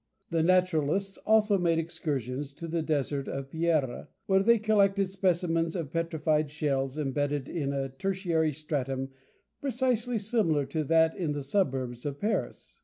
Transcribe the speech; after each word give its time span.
The 0.31 0.41
naturalists 0.41 1.19
also 1.27 1.59
made 1.59 1.77
excursions 1.77 2.53
to 2.53 2.67
the 2.67 2.81
desert 2.81 3.27
of 3.27 3.51
Pierra, 3.51 4.07
where 4.25 4.41
they 4.41 4.57
collected 4.57 5.05
specimens 5.11 5.75
of 5.75 5.93
petrified 5.93 6.49
shells 6.49 6.97
imbedded 6.97 7.47
in 7.49 7.71
a 7.71 7.89
tertiary 7.89 8.51
stratum 8.51 9.09
precisely 9.61 10.17
similar 10.17 10.65
to 10.65 10.83
that 10.85 11.15
in 11.15 11.33
the 11.33 11.43
suburbs 11.43 12.03
of 12.07 12.19
Paris. 12.19 12.79